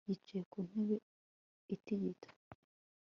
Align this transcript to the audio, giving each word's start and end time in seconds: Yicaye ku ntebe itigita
Yicaye 0.09 0.43
ku 0.51 0.59
ntebe 0.67 0.95
itigita 1.75 2.27